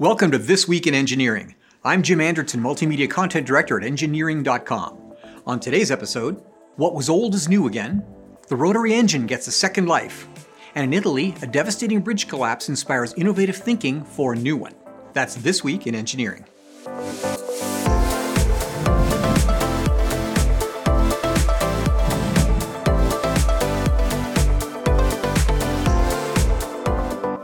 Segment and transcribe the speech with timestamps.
[0.00, 1.56] Welcome to This Week in Engineering.
[1.82, 5.16] I'm Jim Anderton, Multimedia Content Director at Engineering.com.
[5.44, 6.40] On today's episode,
[6.76, 8.06] what was old is new again,
[8.46, 10.28] the rotary engine gets a second life,
[10.76, 14.76] and in Italy, a devastating bridge collapse inspires innovative thinking for a new one.
[15.14, 16.44] That's This Week in Engineering.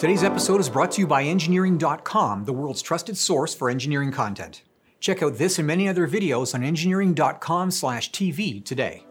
[0.05, 4.61] Today's episode is brought to you by Engineering.com, the world's trusted source for engineering content.
[5.01, 9.07] Check out this and many other videos on engineering.com/tv today.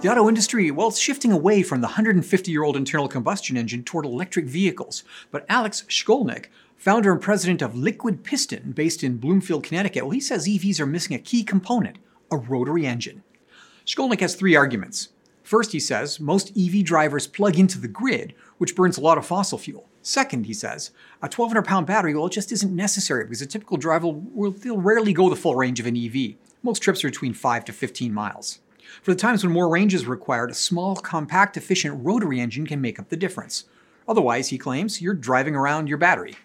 [0.00, 4.46] The auto industry, well, it's shifting away from the 150-year-old internal combustion engine toward electric
[4.46, 5.04] vehicles.
[5.30, 6.46] But Alex Shkolnik,
[6.78, 10.86] founder and president of Liquid Piston, based in Bloomfield, Connecticut, well, he says EVs are
[10.86, 11.98] missing a key component:
[12.30, 13.24] a rotary engine.
[13.84, 15.10] Shkolnik has three arguments.
[15.42, 19.24] First, he says, most EV drivers plug into the grid, which burns a lot of
[19.24, 19.88] fossil fuel.
[20.08, 20.90] Second, he says,
[21.20, 24.80] a 1,200 pound battery, well, it just isn't necessary because a typical driver will they'll
[24.80, 26.36] rarely go the full range of an EV.
[26.62, 28.60] Most trips are between 5 to 15 miles.
[29.02, 32.80] For the times when more range is required, a small, compact, efficient rotary engine can
[32.80, 33.64] make up the difference.
[34.08, 36.36] Otherwise, he claims, you're driving around your battery.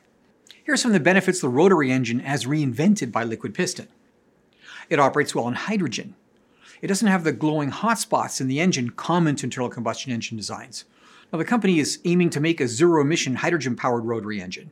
[0.66, 3.88] Here are some of the benefits the rotary engine as reinvented by liquid piston.
[4.90, 6.16] It operates well on hydrogen,
[6.84, 10.84] it doesn't have the glowing hotspots in the engine common to internal combustion engine designs.
[11.34, 14.70] Now, the company is aiming to make a zero emission hydrogen powered rotary engine.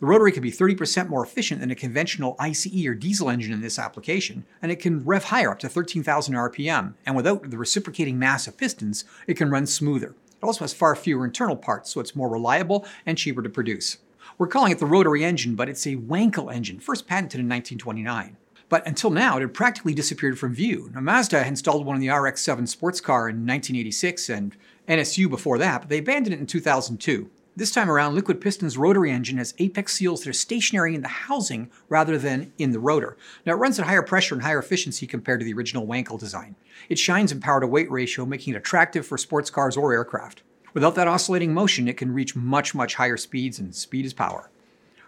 [0.00, 3.62] The rotary can be 30% more efficient than a conventional ICE or diesel engine in
[3.62, 8.18] this application, and it can rev higher up to 13,000 RPM, and without the reciprocating
[8.18, 10.08] mass of pistons, it can run smoother.
[10.08, 13.96] It also has far fewer internal parts, so it's more reliable and cheaper to produce.
[14.36, 18.36] We're calling it the rotary engine, but it's a Wankel engine, first patented in 1929.
[18.68, 20.90] But until now, it had practically disappeared from view.
[20.92, 24.56] Now, Mazda installed one in the RX 7 sports car in 1986 and
[24.88, 27.30] NSU before that, but they abandoned it in 2002.
[27.56, 31.08] This time around, Liquid Piston's rotary engine has apex seals that are stationary in the
[31.08, 33.16] housing rather than in the rotor.
[33.46, 36.56] Now, it runs at higher pressure and higher efficiency compared to the original Wankel design.
[36.88, 40.42] It shines in power to weight ratio, making it attractive for sports cars or aircraft.
[40.72, 44.50] Without that oscillating motion, it can reach much, much higher speeds, and speed is power.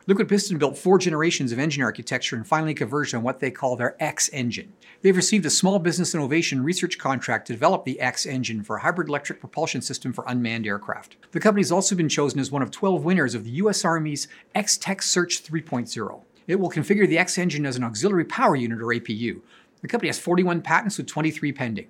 [0.09, 3.75] Liquid Piston built four generations of engine architecture and finally converged on what they call
[3.75, 4.73] their X engine.
[5.03, 8.83] They've received a small business innovation research contract to develop the X engine for a
[8.83, 11.17] hybrid electric propulsion system for unmanned aircraft.
[11.33, 13.85] The company has also been chosen as one of 12 winners of the U.S.
[13.85, 16.23] Army's X Tech Search 3.0.
[16.47, 19.41] It will configure the X engine as an auxiliary power unit or APU.
[19.83, 21.89] The company has 41 patents with 23 pending.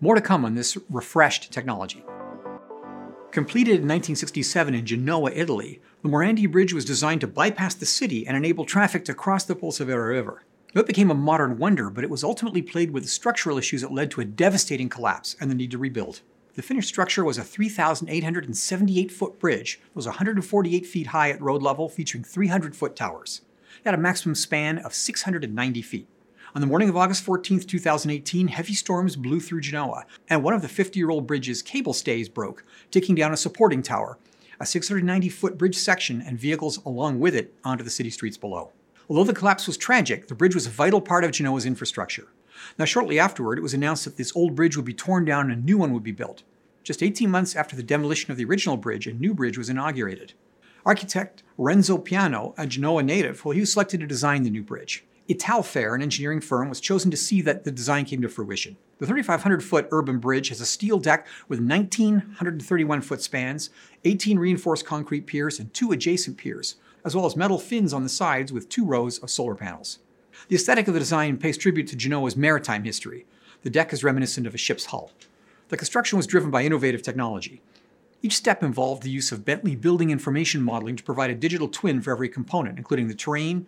[0.00, 2.04] More to come on this refreshed technology.
[3.32, 8.24] Completed in 1967 in Genoa, Italy, the Morandi Bridge was designed to bypass the city
[8.24, 10.44] and enable traffic to cross the Polcevera River.
[10.72, 14.12] It became a modern wonder, but it was ultimately plagued with structural issues that led
[14.12, 16.20] to a devastating collapse and the need to rebuild.
[16.54, 19.80] The finished structure was a 3,878 foot bridge.
[19.84, 23.40] It was 148 feet high at road level, featuring 300 foot towers.
[23.80, 26.06] It had a maximum span of 690 feet.
[26.54, 30.62] On the morning of August 14, 2018, heavy storms blew through Genoa, and one of
[30.62, 34.16] the 50 year old bridge's cable stays broke, taking down a supporting tower,
[34.60, 38.72] a 690 foot bridge section, and vehicles along with it onto the city streets below.
[39.08, 42.28] Although the collapse was tragic, the bridge was a vital part of Genoa's infrastructure.
[42.78, 45.62] Now, shortly afterward, it was announced that this old bridge would be torn down and
[45.62, 46.42] a new one would be built.
[46.82, 50.32] Just 18 months after the demolition of the original bridge, a new bridge was inaugurated.
[50.84, 55.04] Architect Renzo Piano, a Genoa native, well, he was selected to design the new bridge.
[55.28, 58.78] Italferr, an engineering firm, was chosen to see that the design came to fruition.
[58.98, 63.68] The 3,500 foot urban bridge has a steel deck with 1,931 foot spans,
[64.04, 68.08] 18 reinforced concrete piers, and two adjacent piers, as well as metal fins on the
[68.08, 69.98] sides with two rows of solar panels.
[70.48, 73.26] The aesthetic of the design pays tribute to Genoa's maritime history.
[73.62, 75.12] The deck is reminiscent of a ship's hull.
[75.68, 77.60] The construction was driven by innovative technology.
[78.22, 82.00] Each step involved the use of Bentley building information modeling to provide a digital twin
[82.00, 83.66] for every component, including the terrain,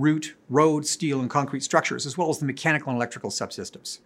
[0.00, 4.00] route, road, steel, and concrete structures, as well as the mechanical and electrical subsystems.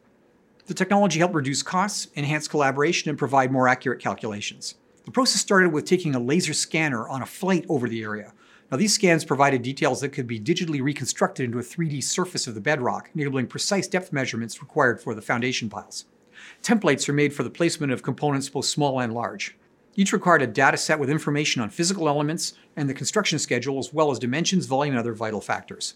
[0.67, 4.75] The technology helped reduce costs, enhance collaboration, and provide more accurate calculations.
[5.05, 8.33] The process started with taking a laser scanner on a flight over the area.
[8.71, 12.55] Now, these scans provided details that could be digitally reconstructed into a 3D surface of
[12.55, 16.07] the bedrock, enabling precise depth measurements required for the foundation piles.
[16.63, 19.57] Templates are made for the placement of components both small and large.
[19.97, 23.93] Each required a data set with information on physical elements and the construction schedule, as
[23.93, 25.95] well as dimensions, volume, and other vital factors.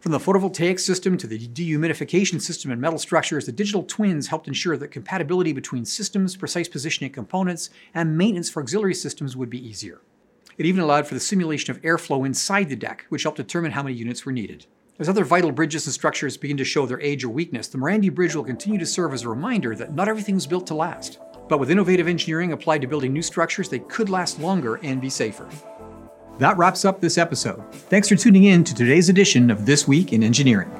[0.00, 4.48] From the photovoltaic system to the dehumidification system and metal structures, the digital twins helped
[4.48, 9.66] ensure that compatibility between systems, precise positioning components, and maintenance for auxiliary systems would be
[9.66, 10.02] easier.
[10.58, 13.82] It even allowed for the simulation of airflow inside the deck, which helped determine how
[13.82, 14.66] many units were needed.
[14.98, 18.14] As other vital bridges and structures begin to show their age or weakness, the Morandi
[18.14, 21.18] Bridge will continue to serve as a reminder that not everything was built to last.
[21.48, 25.10] But with innovative engineering applied to building new structures, they could last longer and be
[25.10, 25.48] safer.
[26.38, 27.62] That wraps up this episode.
[27.72, 30.70] Thanks for tuning in to today's edition of This Week in Engineering.